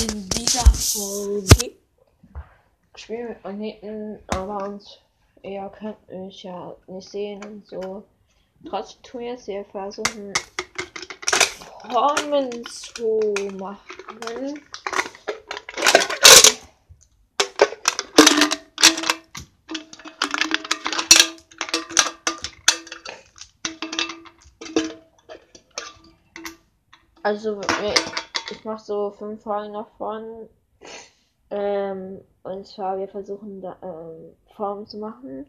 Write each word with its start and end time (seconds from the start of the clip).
In 0.00 0.28
dieser 0.30 0.64
Folge 0.72 1.76
spielen 2.96 3.28
wir 3.28 3.28
mit 3.28 3.44
Magneten, 3.44 4.18
aber 4.28 4.68
uns, 4.68 4.98
ihr 5.42 5.70
könnt 5.78 6.08
mich 6.08 6.42
ja 6.42 6.74
nicht 6.86 7.08
sehen 7.08 7.44
und 7.44 7.66
so. 7.66 8.04
Trotzdem 8.68 9.02
tun 9.02 9.20
wir 9.20 9.28
jetzt 9.28 9.44
hier 9.46 9.64
versuchen, 9.64 10.32
Formen 11.90 12.64
zu 12.66 13.34
machen. 13.58 14.60
Also, 27.24 27.60
ich 28.52 28.64
mache 28.64 28.84
so 28.84 29.10
fünf 29.10 29.42
Folgen 29.42 29.72
davon. 29.72 30.48
Ähm, 31.50 32.20
und 32.42 32.66
zwar, 32.66 32.98
wir 32.98 33.08
versuchen 33.08 33.60
da, 33.62 33.76
ähm, 33.82 34.36
Formen 34.54 34.86
zu 34.86 34.98
machen. 34.98 35.46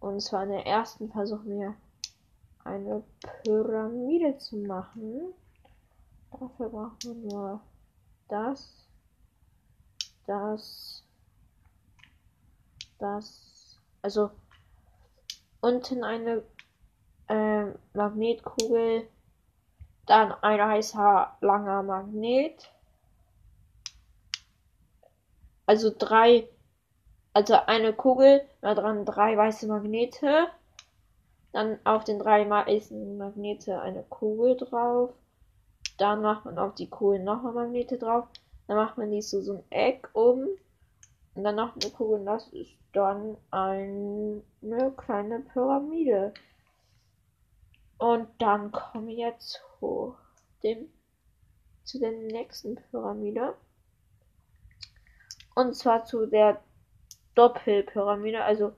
Und 0.00 0.20
zwar 0.20 0.44
in 0.44 0.50
der 0.50 0.66
ersten 0.66 1.10
versuchen 1.10 1.60
wir 1.60 1.74
eine 2.64 3.02
Pyramide 3.42 4.38
zu 4.38 4.56
machen. 4.56 5.34
Dafür 6.30 6.68
brauchen 6.70 6.98
wir 7.02 7.14
nur 7.14 7.60
das, 8.28 8.88
das, 10.26 11.04
das, 12.98 13.78
also 14.02 14.30
unten 15.60 16.02
eine 16.02 16.42
äh, 17.28 17.66
Magnetkugel 17.92 19.08
dann 20.06 20.32
ein 20.42 20.60
heißer 20.60 21.36
langer 21.40 21.82
Magnet. 21.82 22.70
Also 25.66 25.90
drei, 25.96 26.46
also 27.32 27.54
eine 27.66 27.92
Kugel, 27.94 28.42
da 28.60 28.74
dran 28.74 29.06
drei 29.06 29.36
weiße 29.36 29.66
Magnete. 29.66 30.48
Dann 31.52 31.78
auf 31.84 32.04
den 32.04 32.18
drei 32.18 32.48
weißen 32.48 33.16
Magnete 33.16 33.80
eine 33.80 34.02
Kugel 34.02 34.56
drauf. 34.56 35.10
Dann 35.98 36.20
macht 36.22 36.44
man 36.44 36.58
auf 36.58 36.74
die 36.74 36.90
Kugel 36.90 37.20
nochmal 37.20 37.52
Magnete 37.52 37.96
drauf. 37.96 38.26
Dann 38.66 38.76
macht 38.76 38.98
man 38.98 39.10
die 39.10 39.22
so, 39.22 39.40
so 39.40 39.54
ein 39.54 39.64
Eck 39.70 40.10
um. 40.12 40.48
Und 41.34 41.44
dann 41.44 41.54
noch 41.54 41.74
eine 41.74 41.90
Kugel. 41.90 42.20
Und 42.20 42.26
das 42.26 42.48
ist 42.48 42.72
dann 42.92 43.36
eine 43.50 44.42
kleine 44.96 45.40
Pyramide. 45.40 46.34
Und 47.98 48.28
dann 48.38 48.72
kommen 48.72 49.06
wir 49.06 49.14
jetzt 49.14 49.60
zu 49.78 50.16
dem 50.62 50.88
zu 51.84 51.98
der 51.98 52.12
nächsten 52.12 52.76
Pyramide. 52.76 53.54
Und 55.54 55.76
zwar 55.76 56.04
zu 56.04 56.26
der 56.26 56.62
Doppelpyramide, 57.34 58.42
also 58.42 58.74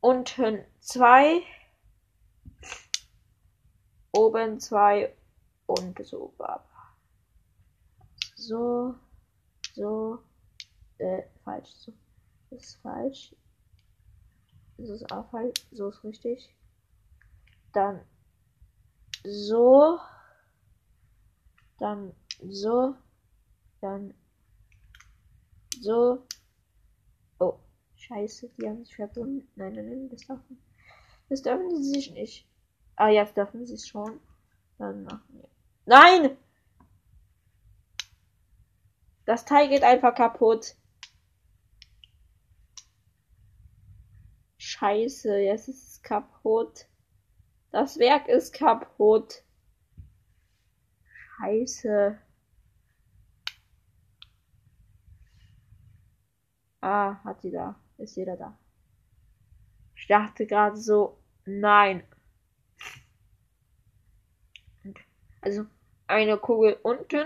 unten 0.00 0.64
zwei, 0.80 1.42
oben 4.12 4.60
zwei 4.60 5.14
und 5.66 5.98
so. 6.06 6.32
So, 8.36 8.94
so, 9.74 10.22
äh, 10.98 11.22
falsch, 11.44 11.70
so. 11.70 11.92
Das 12.50 12.62
ist 12.62 12.76
falsch. 12.76 13.34
Das 14.78 14.88
ist 14.88 15.12
auch 15.12 15.28
falsch, 15.30 15.66
so 15.70 15.88
ist 15.88 16.02
richtig 16.04 16.54
dann 17.72 18.00
so, 19.24 19.98
dann 21.78 22.14
so, 22.48 22.94
dann 23.80 24.14
so. 25.80 26.26
Oh, 27.38 27.58
scheiße, 27.96 28.50
die 28.58 28.68
haben 28.68 28.84
sich 28.84 28.96
verbunden. 28.96 29.48
Nein, 29.56 29.74
nein, 29.74 29.86
nein, 29.86 30.08
das 30.10 30.26
dürfen, 30.26 30.62
das 31.28 31.42
dürfen 31.42 31.82
sie 31.82 31.90
sich 31.90 32.12
nicht. 32.12 32.48
Ah, 32.96 33.08
jetzt 33.08 33.36
dürfen 33.36 33.66
sie 33.66 33.74
es 33.74 33.88
schon. 33.88 34.20
Dann 34.78 35.04
machen 35.04 35.28
wir. 35.30 35.48
Nein! 35.86 36.36
Das 39.24 39.44
Teil 39.44 39.68
geht 39.68 39.84
einfach 39.84 40.14
kaputt. 40.14 40.74
Scheiße, 44.58 45.38
jetzt 45.38 45.68
ist 45.68 45.88
es 45.88 46.02
kaputt. 46.02 46.86
Das 47.72 47.98
Werk 47.98 48.28
ist 48.28 48.52
kaputt. 48.52 49.42
Scheiße. 51.38 52.18
Ah, 56.82 57.24
hat 57.24 57.40
sie 57.40 57.50
da. 57.50 57.74
Ist 57.96 58.16
jeder 58.16 58.36
da. 58.36 58.58
Ich 59.96 60.06
dachte 60.06 60.46
gerade 60.46 60.76
so, 60.76 61.18
nein. 61.46 62.02
Also 65.40 65.64
eine 66.06 66.36
Kugel 66.36 66.76
unten. 66.82 67.24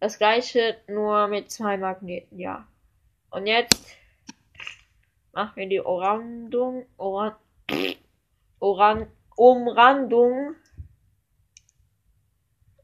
Das 0.00 0.18
gleiche 0.18 0.76
nur 0.88 1.28
mit 1.28 1.52
zwei 1.52 1.76
Magneten, 1.76 2.38
ja. 2.38 2.66
Und 3.30 3.46
jetzt 3.46 3.96
machen 5.32 5.54
wir 5.56 5.68
die 5.68 5.80
Orandung. 5.80 6.86
Oran, 6.96 7.36
Oran, 8.58 9.06
Umrandung. 9.38 10.56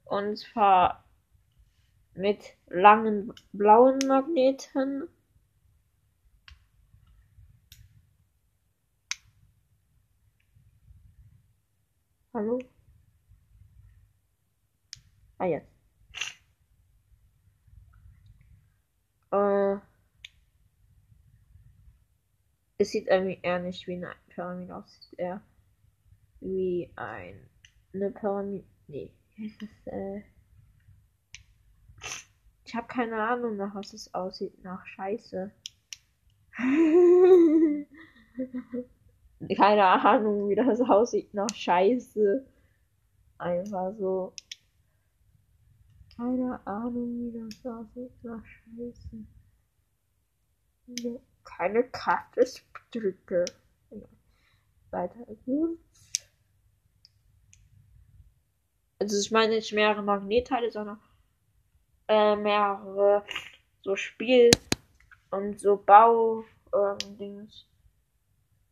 Und 0.04 0.36
zwar 0.38 1.04
mit 2.14 2.54
langen 2.68 3.34
blauen 3.52 3.98
Magneten. 4.06 5.08
Hallo? 12.32 12.60
Ah, 15.38 15.46
jetzt. 15.46 15.66
Äh, 19.32 19.76
es 22.78 22.90
sieht 22.92 23.08
irgendwie 23.08 23.40
eher 23.42 23.58
nicht 23.58 23.88
wie 23.88 23.96
eine 23.96 24.14
Pyramide 24.28 24.76
aus. 24.76 25.00
Eher 25.16 25.40
wie 26.44 26.90
ein, 26.96 27.48
eine 27.92 28.10
Pyramide. 28.10 28.64
Nee, 28.86 29.10
das, 29.36 29.68
äh, 29.86 30.22
ich 32.64 32.74
habe 32.74 32.86
keine 32.86 33.16
Ahnung, 33.16 33.56
nach 33.56 33.74
was 33.74 33.92
es 33.92 34.12
aussieht. 34.14 34.62
Nach 34.62 34.84
Scheiße. 34.86 35.50
keine 39.56 39.84
Ahnung, 39.84 40.48
wie 40.48 40.54
das 40.54 40.80
aussieht. 40.80 41.32
Nach 41.34 41.54
Scheiße. 41.54 42.44
Einfach 43.38 43.94
so. 43.98 44.32
Keine 46.16 46.64
Ahnung, 46.66 47.32
wie 47.32 47.32
das 47.32 47.64
aussieht. 47.66 48.12
Nach 48.22 48.44
Scheiße. 48.44 49.24
Keine 51.44 51.84
Kraftdrücke. 51.84 53.44
Weiter 54.90 55.26
geht's. 55.44 55.93
Also 59.04 59.20
ich 59.20 59.30
meine 59.30 59.56
nicht 59.56 59.70
mehrere 59.74 60.02
Magnetteile, 60.02 60.70
sondern 60.70 60.98
äh, 62.08 62.36
mehrere 62.36 63.22
so 63.82 63.96
Spiel 63.96 64.50
und 65.30 65.60
so 65.60 65.76
Bau 65.76 66.42
ähm, 66.74 67.18
Dings. 67.18 67.66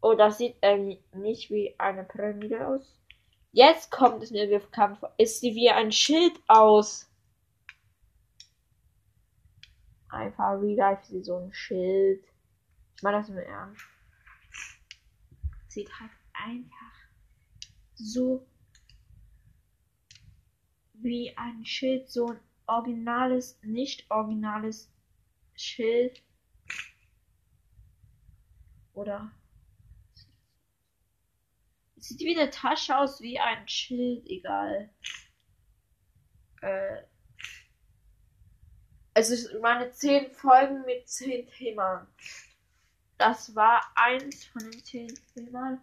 Oh, 0.00 0.14
das 0.14 0.38
sieht 0.38 0.56
äh, 0.62 0.96
nicht 1.12 1.50
wie 1.50 1.78
eine 1.78 2.04
Pyramide 2.04 2.66
aus. 2.66 2.98
Jetzt 3.52 3.90
kommt 3.90 4.22
es 4.22 4.30
mir 4.30 4.48
bekannt 4.48 4.96
vor. 5.00 5.12
Ist 5.18 5.40
sie 5.40 5.54
wie 5.54 5.68
ein 5.68 5.92
Schild 5.92 6.40
aus? 6.48 7.06
Einfach 10.08 10.62
wie 10.62 10.76
life 10.76 11.04
sie 11.04 11.22
so 11.22 11.36
ein 11.36 11.52
Schild. 11.52 12.24
Ich 12.96 13.02
meine 13.02 13.18
das 13.18 13.28
im 13.28 13.36
Ernst. 13.36 13.84
Sieht 15.68 15.90
halt 16.00 16.10
einfach 16.32 16.94
so 17.96 18.46
wie 21.02 21.36
ein 21.36 21.64
Schild, 21.64 22.10
so 22.10 22.28
ein 22.28 22.40
originales, 22.66 23.58
nicht 23.62 24.10
originales 24.10 24.90
Schild. 25.54 26.22
Oder 28.94 29.30
sieht 31.96 32.20
wie 32.20 32.38
eine 32.38 32.50
Tasche 32.50 32.96
aus, 32.96 33.20
wie 33.20 33.38
ein 33.38 33.66
Schild, 33.68 34.26
egal. 34.26 34.90
Äh, 36.60 37.02
also 39.14 39.58
meine 39.60 39.90
zehn 39.90 40.30
Folgen 40.30 40.84
mit 40.84 41.08
zehn 41.08 41.46
Themen. 41.48 42.06
Das 43.18 43.54
war 43.54 43.82
eins 43.94 44.44
von 44.46 44.62
den 44.62 44.84
zehn 44.84 45.14
Themen. 45.34 45.80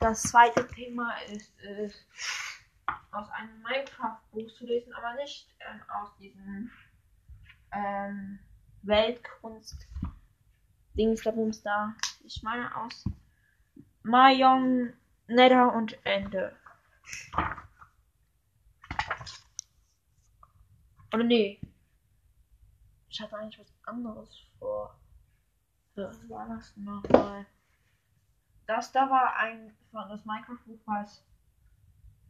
Das 0.00 0.22
zweite 0.22 0.66
Thema 0.66 1.12
ist, 1.30 1.52
ist 1.60 2.06
aus 3.12 3.28
einem 3.32 3.62
Minecraft-Buch 3.62 4.50
zu 4.54 4.64
lesen, 4.64 4.94
aber 4.94 5.12
nicht 5.16 5.54
ähm, 5.60 5.82
aus 5.90 6.16
diesem 6.16 6.70
ähm, 7.72 8.38
Weltkunst-Dings 8.80 11.22
da 11.22 11.32
da. 11.60 11.94
Ich 12.24 12.42
meine 12.42 12.74
aus 12.74 13.04
Mayong, 14.02 14.94
Nether 15.26 15.70
und 15.74 15.98
Ende. 16.06 16.56
Oder 21.12 21.24
nee. 21.24 21.60
Ich 23.10 23.20
hatte 23.20 23.36
eigentlich 23.36 23.60
was 23.60 23.74
anderes 23.84 24.34
vor. 24.58 24.98
Was 25.94 26.26
war 26.30 26.48
das 26.48 26.74
nochmal? 26.78 27.44
Das 28.70 28.92
da 28.92 29.10
war 29.10 29.34
ein 29.34 29.76
von 29.90 30.08
das 30.08 30.24
Minecraft-Buch 30.24 30.78
was. 30.86 31.26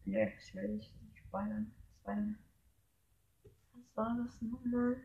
Nee, 0.07 0.35
ich 0.39 0.55
will 0.55 0.69
nicht 0.69 0.91
spoilern. 1.19 1.71
Was 2.03 2.17
war 3.95 4.17
das 4.17 4.41
nochmal? 4.41 4.97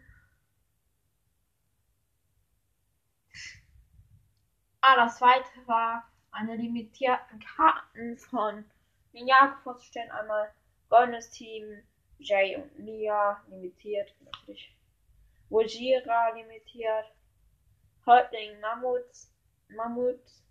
Ah, 4.80 4.96
das 4.96 5.18
zweite 5.18 5.50
war 5.66 6.10
eine 6.32 6.56
limitierten 6.56 7.42
Karten 7.42 8.18
von 8.18 8.64
Ninjago 9.12 9.58
vorzustellen. 9.62 10.12
Einmal 10.12 10.54
Goldenes 10.88 11.31
Team, 11.31 11.84
Jay 12.18 12.56
und 12.56 12.80
Mia 12.80 13.44
limitiert, 13.50 14.16
natürlich. 14.22 14.74
Wojira 15.50 16.30
limitiert. 16.30 17.12
Häuptling 18.06 18.58
Mammuts, 18.62 19.34
Mammut 19.68 20.44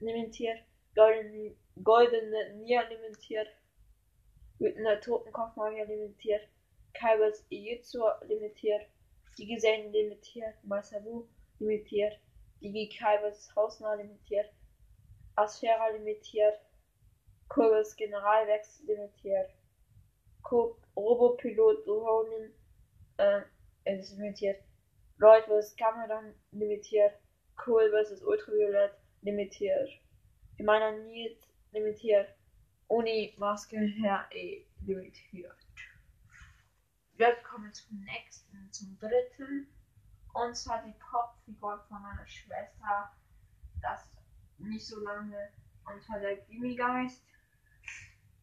limitiert. 0.00 0.60
Goldene, 0.94 1.54
goldene 1.82 2.54
Nia 2.56 2.82
limitiert. 2.82 3.48
Wütender 4.58 5.00
Totenkopfmagier 5.00 5.86
limitiert. 5.86 6.48
Kaibers 6.94 7.44
Ijutsu 7.50 8.00
limitiert. 8.28 8.86
Die 9.38 9.46
Gesellen 9.46 9.92
limitiert. 9.92 10.54
Masabu 10.64 11.26
limitiert. 11.58 12.18
Digi 12.60 12.88
Kaibers 12.88 13.48
Hausnah 13.54 13.96
limitiert. 13.96 14.52
Asphera 15.36 15.88
limitiert. 15.88 16.58
Kurbis 17.48 17.96
Generalwechsel 17.96 18.86
limitiert. 18.86 19.50
Robopilot 20.96 21.86
Ronin 21.86 22.52
äh, 23.18 23.42
ist 23.84 24.16
limitiert. 24.16 24.62
Lloyd 25.18 25.44
vs. 25.46 25.76
Cameron 25.76 26.34
limitiert. 26.52 27.14
Cool 27.64 27.90
vs. 27.90 28.22
Ultraviolet 28.22 28.92
limitiert. 29.22 29.90
Imana 30.56 30.92
Nils 30.92 31.38
limitiert. 31.72 32.28
Uni 32.88 33.34
Maske 33.38 33.78
Herr 33.78 34.26
E 34.32 34.66
limitiert. 34.84 35.56
Wir 37.14 37.36
kommen 37.42 37.72
zum 37.72 38.00
nächsten, 38.00 38.72
zum 38.72 38.98
dritten. 38.98 39.68
Und 40.32 40.56
zwar 40.56 40.82
die 40.84 40.94
Popfigur 40.98 41.84
von 41.88 42.02
meiner 42.02 42.26
Schwester. 42.26 43.12
Das 43.80 44.10
nicht 44.58 44.86
so 44.86 45.00
lange. 45.00 45.50
Zwar 46.06 46.20
der 46.20 46.36
Gimmigeist. 46.36 47.24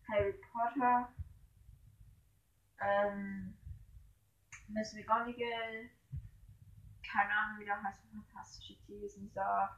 Harry 0.07 0.33
Potter. 0.51 1.13
Ähm, 2.81 3.57
Miss 4.67 4.93
McGonagall. 4.93 5.89
Keine 7.03 7.31
Ahnung, 7.31 7.59
wie 7.59 7.65
der 7.65 7.81
heißt. 7.81 8.01
Fantastische 8.11 8.77
Tierwesen. 8.85 9.23
Dieser. 9.23 9.77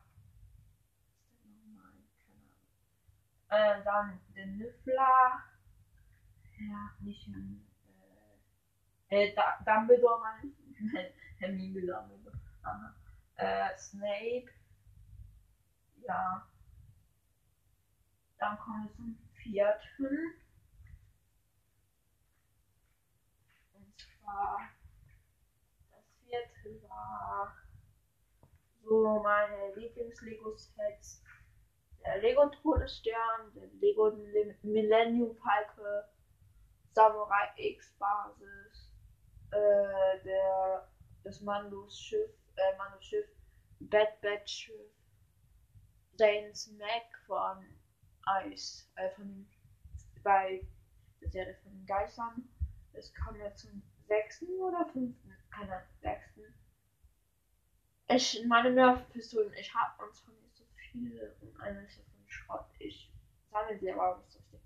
Äh, 3.50 3.84
dann 3.84 4.19
der 4.36 4.46
Niffler. 4.46 5.44
Ja, 6.60 6.92
nicht 7.00 7.28
äh, 9.10 9.25
äh, 9.28 9.36
Dumbledore 9.66 10.19
meine 10.19 10.51
ich. 10.51 10.56
Hermine 11.40 11.81
Dumbledore. 11.81 12.40
Äh, 13.38 13.78
Snape. 13.78 14.50
Ja. 16.07 16.48
Dann 18.38 18.57
kommen 18.60 18.84
wir 18.84 18.96
zum 18.96 19.18
vierten. 19.34 20.34
Und 23.74 24.00
zwar 24.00 24.69
das 25.92 26.06
vierte 26.24 26.88
war 26.88 27.56
so 28.84 29.22
meine 29.24 29.74
Lieblings-Lego-Sets. 29.75 31.24
Der 32.19 32.31
Lego 32.31 32.48
Todesstern, 32.50 33.54
der 33.56 33.68
Lego 33.80 34.12
Millennium 34.63 35.38
Falke, 35.38 36.10
Samurai 36.92 37.48
X 37.56 37.94
Basis, 37.98 38.92
äh, 39.51 40.21
der 40.25 40.89
das 41.24 41.39
Mandos 41.39 41.98
Schiff, 41.98 42.30
äh, 42.57 42.77
Mandos 42.77 43.06
Schiff, 43.06 43.25
Bad 43.80 44.19
Bad 44.19 44.50
Schiff, 44.50 44.92
Zane's 46.18 46.69
Mac 46.77 47.07
von 47.25 47.66
Ice, 48.51 48.86
äh, 48.95 49.10
von 49.12 49.48
bei 50.22 50.68
der 51.22 51.30
Serie 51.30 51.56
von 51.63 51.86
Geistern. 51.86 52.50
Das 52.92 53.13
kam 53.13 53.38
ja 53.38 53.56
zum 53.56 53.81
sechsten 54.10 54.60
oder 54.60 54.86
fünften, 54.88 55.38
keine 55.51 55.83
sechsten. 56.01 56.54
Ich, 58.10 58.45
meine 58.45 58.72
Nerf-Pistolen, 58.72 59.54
ich 59.54 59.74
habe 59.74 60.04
uns 60.04 60.19
von 60.19 60.33
nicht 60.42 60.58
so 60.94 61.00
viele 61.00 61.36
und 61.41 61.59
eine 61.62 61.86
ist 61.86 62.00
davon 62.00 62.27
Schrott. 62.27 62.65
Ich 62.80 63.12
sammle 63.51 63.77
sie 63.80 63.91
aber 63.91 64.18
nicht 64.18 64.31
so 64.31 64.39
richtig. 64.39 64.62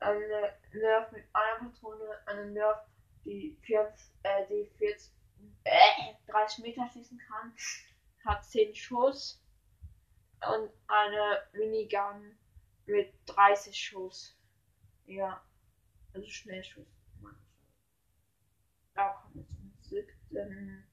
Eine 0.00 0.54
Nerf 0.72 1.12
mit 1.12 1.24
einer 1.32 1.70
Patrone, 1.70 2.18
eine 2.26 2.46
Nerf, 2.46 2.78
die 3.24 3.56
40, 3.62 4.12
äh, 4.22 4.46
die 4.48 4.70
40, 4.78 5.12
äh, 5.64 6.30
30 6.30 6.64
Meter 6.64 6.88
schießen 6.92 7.18
kann, 7.18 7.54
hat 8.24 8.44
10 8.44 8.74
Schuss 8.74 9.42
und 10.46 10.70
eine 10.86 11.42
Minigun 11.52 12.36
mit 12.86 13.12
30 13.26 13.76
Schuss. 13.76 14.36
Ja, 15.06 15.42
also 16.12 16.28
Schnellschuss. 16.28 16.86
Da 18.94 19.10
kommen 19.10 19.34
wir 19.34 19.46
zum 19.46 19.72
siebten. 19.80 20.84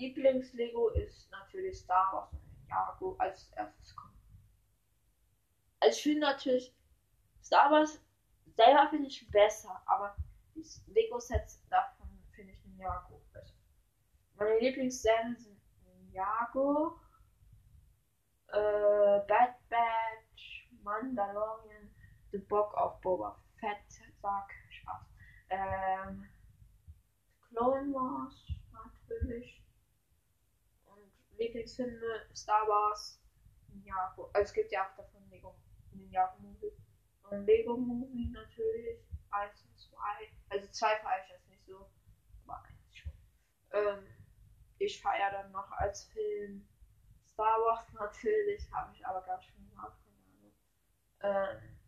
Lieblings-Lego 0.00 0.88
ist 0.90 1.30
natürlich 1.30 1.78
Star 1.78 2.12
Wars 2.12 2.32
und 2.32 2.40
Ninjago 2.48 3.16
als 3.18 3.50
erstes 3.52 3.94
kommt. 3.94 4.16
Also 5.80 5.96
ich 5.96 6.02
finde 6.02 6.20
natürlich 6.20 6.74
Star 7.42 7.70
Wars 7.70 8.02
selber 8.56 8.88
finde 8.88 9.08
ich 9.08 9.30
besser, 9.30 9.82
aber 9.86 10.16
die 10.54 10.64
Lego-Sets 10.92 11.66
davon 11.68 12.08
finde 12.32 12.52
ich 12.52 12.64
Ninjago 12.64 13.22
besser. 13.32 13.54
Meine 14.36 14.58
Lieblingsserien 14.58 15.36
sind 15.36 15.60
Ninjago, 15.84 16.98
äh, 18.48 19.20
Bad 19.28 19.56
Batch, 19.68 20.70
Mandalorian, 20.82 21.90
The 22.32 22.38
Book 22.38 22.74
of 22.74 23.00
Boba 23.02 23.38
Fett, 23.58 24.02
sag 24.22 24.50
Spaß. 24.70 25.06
Ähm, 25.50 26.28
Clone 27.48 27.92
Wars 27.92 28.46
natürlich. 28.72 29.60
Lieblingsfilme 31.40 32.26
Star 32.34 32.68
Wars, 32.68 33.18
Ninjago. 33.68 34.30
Also 34.34 34.48
es 34.48 34.52
gibt 34.52 34.70
ja 34.70 34.86
auch 34.86 34.94
davon 34.94 35.26
Lego, 35.30 35.56
Ninjago 35.92 36.38
Movie. 36.38 36.72
Und 37.22 37.46
Lego 37.46 37.76
Movie 37.76 38.30
natürlich, 38.30 39.00
1 39.30 39.62
und 39.64 39.78
2. 39.78 39.96
Also 40.50 40.68
2 40.70 40.96
feiere 40.98 41.24
ich 41.24 41.30
jetzt 41.30 41.48
nicht 41.48 41.64
so, 41.64 41.90
aber 42.44 42.62
1 42.64 42.94
schon. 42.94 43.12
Ähm, 43.72 44.06
ich 44.78 45.00
feiere 45.00 45.30
dann 45.30 45.50
noch 45.52 45.70
als 45.72 46.04
Film 46.04 46.68
Star 47.24 47.58
Wars 47.60 47.90
natürlich, 47.94 48.70
habe 48.72 48.94
ich 48.94 49.06
aber 49.06 49.22
gar 49.22 49.40
schon 49.40 49.66
gemacht, 49.70 49.98
keine 50.04 50.22
Ahnung. 50.36 50.52
Ähm, 51.22 51.78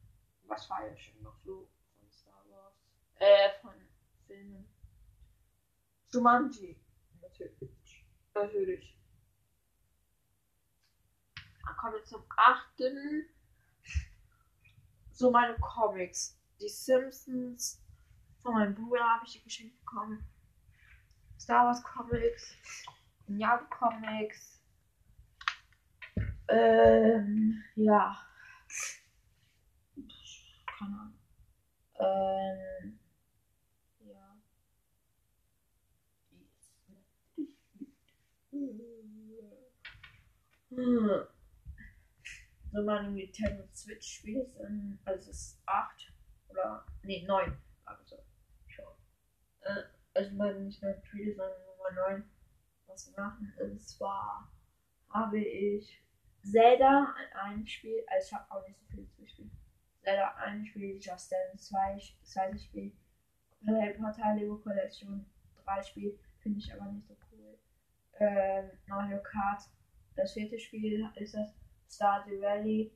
was 0.44 0.66
feiere 0.66 0.94
ich 0.94 1.12
denn 1.12 1.22
noch 1.22 1.38
so 1.44 1.68
von 1.98 2.10
Star 2.10 2.42
Wars? 2.48 2.74
Äh, 3.16 3.50
von 3.60 3.74
Filmen. 4.26 4.66
Jumanji, 6.10 6.80
natürlich. 7.20 8.06
Natürlich. 8.34 9.01
Dann 11.64 11.76
kommen 11.76 11.94
wir 11.94 12.04
zum 12.04 12.22
achten. 12.36 13.26
So 15.12 15.30
meine 15.30 15.56
Comics. 15.58 16.38
Die 16.60 16.68
Simpsons. 16.68 17.80
Von 18.42 18.54
meinem 18.54 18.74
Bruder 18.74 19.04
habe 19.04 19.24
ich 19.24 19.32
die 19.32 19.42
geschenkt 19.42 19.78
bekommen. 19.80 20.24
Star 21.38 21.66
Wars 21.66 21.82
Comics. 21.82 22.56
Ninjago 23.26 23.64
Comics. 23.70 24.60
Ähm, 26.48 27.62
ja. 27.76 28.16
Keine 30.78 30.98
Ahnung. 30.98 31.14
Ähm, 32.00 32.98
ja. 34.00 34.36
Hm. 40.70 41.31
So 42.72 42.82
meine 42.82 43.10
Nintendo 43.10 43.64
Switch 43.74 44.14
Spiele 44.14 44.46
sind, 44.46 44.98
also 45.04 45.28
es 45.30 45.36
ist 45.36 45.62
8 45.66 46.10
oder, 46.48 46.86
nee, 47.02 47.22
9. 47.26 47.54
Also, 47.84 48.16
schon. 48.66 48.86
Äh, 49.60 49.82
also 50.14 50.34
meine 50.36 50.60
nicht 50.60 50.82
mehr 50.82 50.98
Spiele, 51.04 51.34
sondern 51.34 51.58
Nummer 51.66 52.08
9. 52.08 52.30
Was 52.86 53.14
wir 53.14 53.22
machen, 53.22 53.52
und 53.60 53.78
zwar 53.78 54.50
habe 55.10 55.38
ich 55.38 56.02
Zelda 56.42 57.14
ein 57.44 57.66
Spiel, 57.66 58.02
also 58.06 58.26
ich 58.26 58.32
habe 58.32 58.50
auch 58.50 58.66
nicht 58.66 58.80
so 58.80 58.86
viel 58.86 59.06
zu 59.10 59.26
spielen. 59.26 59.52
Zelda 60.02 60.34
ein 60.36 60.64
Spiel, 60.64 60.98
Just 60.98 61.30
Dance 61.30 61.68
2, 61.68 61.98
zweites 62.22 62.64
Spiel, 62.64 62.92
Harry 63.66 63.92
Potter 63.94 64.34
Lego 64.34 64.56
Collection 64.56 65.26
3 65.64 65.82
Spiel, 65.82 66.18
finde 66.38 66.58
ich 66.58 66.72
aber 66.72 66.90
nicht 66.90 67.06
so 67.06 67.16
cool. 67.30 67.58
Ähm, 68.18 68.70
Mario 68.86 69.22
Kart, 69.22 69.62
das 70.16 70.32
vierte 70.32 70.58
Spiel 70.58 71.06
ist 71.16 71.34
das 71.34 71.61
Stardew 71.92 72.40
Valley, 72.40 72.92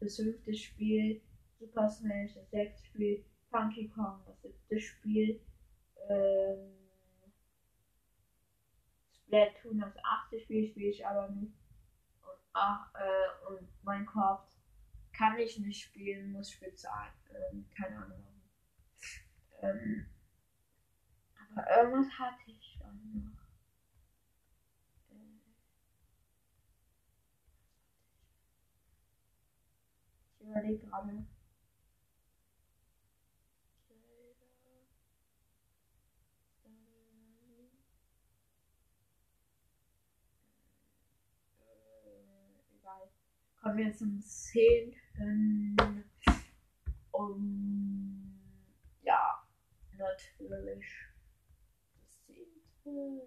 das 0.00 0.16
fünfte 0.16 0.54
Spiel, 0.54 1.20
Super 1.58 1.88
Smash, 1.88 2.34
das 2.34 2.50
sechste 2.50 2.86
Spiel, 2.86 3.24
Funky 3.50 3.88
Kong, 3.88 4.22
das 4.26 4.40
siebte 4.42 4.80
Spiel, 4.80 5.40
ähm, 6.08 6.72
Splatoon, 9.10 9.80
das 9.80 9.94
achte 10.02 10.40
Spiel, 10.40 10.68
spiele 10.70 10.90
ich 10.90 11.06
aber 11.06 11.28
nicht. 11.30 11.52
Und, 12.22 12.38
ach, 12.52 12.94
äh, 12.94 13.52
und 13.52 13.68
Minecraft 13.84 14.48
kann 15.12 15.38
ich 15.38 15.58
nicht 15.58 15.82
spielen, 15.82 16.32
muss 16.32 16.58
bezahlen. 16.58 17.12
Ähm, 17.52 17.66
keine 17.76 17.96
Ahnung. 17.96 18.24
Ähm, 19.60 20.06
aber 21.50 21.76
irgendwas 21.76 22.18
hatte 22.18 22.42
ich 22.46 22.78
schon 22.78 23.12
noch. 23.12 23.37
Überlege 30.50 30.86
gerade. 30.86 31.26
Kommen 43.60 43.78
wir 43.78 43.92
zum 43.92 44.20
10. 44.20 44.94
Um, 47.10 48.40
ja, 49.02 49.42
natürlich. 49.98 50.86
Das 51.92 52.24
10. 52.84 53.20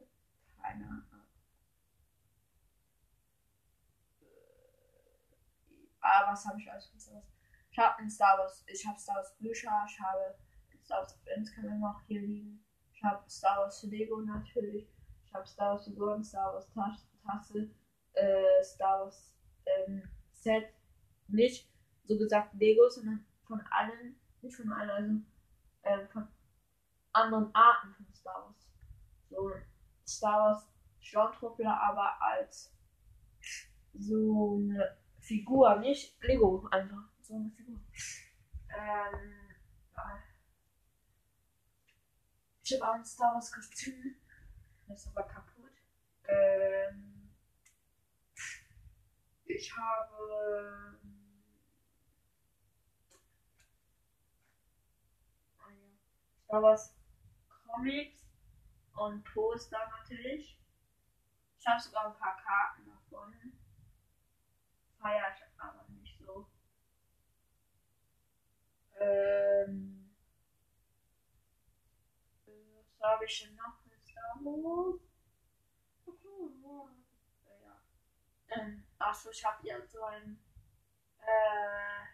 Keine 0.62 1.04
Was 6.32 6.46
habe 6.46 6.62
ich 6.62 6.72
alles 6.72 6.86
von 6.86 6.98
Star 6.98 7.16
Wars? 7.16 7.28
Ich 7.72 7.78
habe 7.78 8.10
Star 8.10 8.38
Wars, 8.38 8.64
ich 8.66 8.88
habe 8.88 8.98
Star 8.98 9.16
Wars 9.18 9.36
Bücher, 9.38 9.86
ich 9.86 10.00
habe 10.00 10.36
Star 10.82 11.00
Wars 11.00 11.20
Adventskalender 11.20 11.78
noch 11.78 12.02
hier 12.08 12.22
liegen. 12.22 12.66
Ich 12.94 13.04
habe 13.04 13.30
Star 13.30 13.58
Wars 13.58 13.84
Lego 13.84 14.22
natürlich. 14.22 14.88
Ich 15.26 15.34
habe 15.34 15.46
Star 15.46 15.72
Wars 15.72 15.84
Figuren, 15.84 16.24
Star 16.24 16.54
Wars 16.54 16.72
Tasse, 16.72 17.70
äh, 18.14 18.64
Star 18.64 19.02
Wars 19.02 19.36
ähm, 19.66 20.04
Set. 20.32 20.74
Nicht 21.28 21.70
so 22.06 22.18
gesagt 22.18 22.54
Lego, 22.54 22.88
sondern 22.88 23.26
von 23.46 23.60
allen, 23.70 24.16
nicht 24.42 24.56
von 24.56 24.72
allen, 24.72 25.26
also 25.84 26.02
äh, 26.04 26.08
von 26.08 26.28
anderen 27.12 27.54
Arten 27.54 27.94
von 27.94 28.14
Star 28.14 28.46
Wars. 28.46 28.72
So 29.30 29.52
Star 30.08 30.40
Wars 30.40 30.70
Stormtrooper, 31.02 31.78
aber 31.78 32.22
als 32.22 32.74
so 33.94 34.58
eine 34.62 35.01
Figur, 35.22 35.78
nicht 35.78 36.22
Lego, 36.24 36.68
einfach 36.72 37.04
so 37.22 37.36
eine 37.36 37.52
Figur. 37.52 37.80
Ähm, 38.70 39.34
ich 42.64 42.74
habe 42.74 42.90
auch 42.90 42.96
ein 42.96 43.06
Star 43.06 43.34
Wars 43.36 43.52
Kostüm, 43.52 44.16
das 44.88 45.06
ist 45.06 45.08
aber 45.16 45.28
kaputt. 45.28 45.72
Ähm, 46.28 47.30
ich 49.46 49.72
habe 49.78 51.00
Star 56.46 56.62
Wars 56.62 56.96
Comics 57.66 58.26
und 58.96 59.24
Poster 59.24 59.80
natürlich. 60.00 60.60
Ich 61.60 61.68
habe 61.68 61.80
sogar 61.80 62.08
ein 62.08 62.18
paar 62.18 62.38
Karten 62.38 62.90
davon 62.90 63.61
ich 65.10 65.44
aber 65.58 65.86
nicht 65.90 66.18
so. 66.20 66.48
Ähm, 69.00 70.14
was 72.46 73.02
habe 73.02 73.26
ich 73.26 73.42
denn 73.42 73.56
noch 73.56 73.84
mit 73.86 74.04
Star 74.04 74.36
Wars? 74.42 75.02
Ja. 77.64 77.82
Ähm, 78.50 78.84
achso, 79.00 79.32
ich 79.32 79.44
habe 79.44 79.62
hier 79.62 79.82
so 79.88 80.04
ein. 80.04 80.40
Äh, 81.22 82.06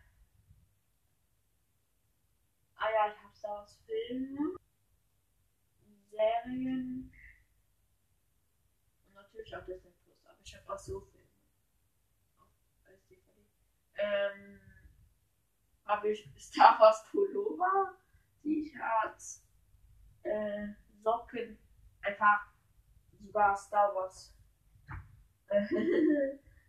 ah 2.75 2.89
ja, 2.94 3.12
ich 3.12 3.22
habe 3.22 3.36
Star 3.36 3.51
Wars 3.58 3.77
Filme, 3.86 4.58
Serien 6.10 7.12
und 9.06 9.13
natürlich 9.13 9.56
auch 9.56 9.65
Disney 9.65 9.91
Plus, 10.03 10.25
aber 10.25 10.39
ich 10.41 10.56
habe 10.56 10.74
auch 10.74 10.79
so 10.79 11.01
DVD. 11.01 11.17
Ähm, 13.98 14.60
habe 15.86 16.10
ich 16.10 16.30
Star 16.38 16.80
Wars 16.80 17.04
Pullover, 17.10 17.94
T-Shirts, 18.42 19.44
äh, 20.24 20.68
Socken, 21.01 21.58
einfach 22.01 22.48
sogar 23.20 23.56
Star 23.56 23.94
Wars. 23.96 24.34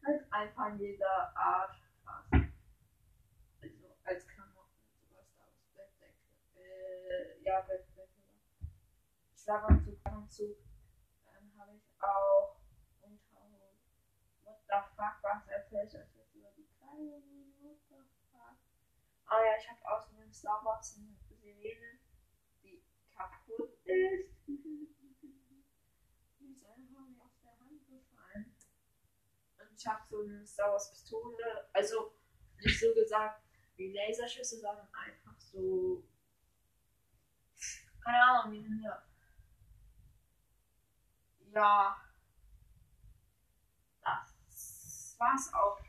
als 0.08 0.32
einfach 0.32 0.74
jeder 0.78 1.36
Art. 1.36 1.76
Also 3.60 3.96
als 4.04 4.26
Klamotten, 4.26 4.72
sogar 5.00 5.24
Star 5.24 5.46
Wars 5.46 5.66
Bettdecke. 5.74 6.14
Äh, 6.54 7.42
ja, 7.42 7.60
Bettdecke. 7.60 8.08
Schlafanzug, 9.36 9.98
Anzug. 10.04 10.56
Dann 11.24 11.52
habe 11.58 11.76
ich 11.76 11.82
auch 12.00 12.56
Unterhose. 13.00 13.74
What 14.44 14.60
the 14.68 14.76
fuck, 14.96 15.18
was 15.22 15.46
erzählst 15.48 15.94
du 15.94 16.17
What 16.98 17.78
the 17.90 18.02
fuck? 18.32 18.58
Ah 19.26 19.38
ja, 19.44 19.56
ich 19.56 19.70
habe 19.70 19.80
außerdem 19.84 20.32
Star 20.32 20.64
Wars 20.64 20.96
eine 20.98 21.14
Sirene, 21.14 22.00
die 22.60 22.82
kaputt 23.14 23.78
ist. 23.84 24.48
Die 26.40 26.50
ist 26.50 26.64
einfach 26.66 27.06
mir 27.06 27.22
aus 27.22 27.38
der 27.40 27.56
Hand 27.60 27.86
gefallen. 27.86 28.52
Und 29.60 29.72
ich 29.76 29.86
habe 29.86 30.02
so 30.10 30.22
eine 30.22 30.44
Star 30.44 30.72
Wars 30.72 30.90
Pistole, 30.90 31.68
also 31.72 32.16
nicht 32.64 32.80
so 32.80 32.92
gesagt 32.92 33.44
wie 33.76 33.92
Laserschüsse, 33.92 34.58
sondern 34.58 34.88
einfach 34.92 35.38
so. 35.38 36.02
Keine 38.00 38.24
Ahnung, 38.24 38.52
wie 38.54 38.62
sind 38.62 38.82
wir. 38.82 39.02
Ja. 41.54 41.96
Das 44.02 45.14
war's 45.18 45.52
auch 45.54 45.87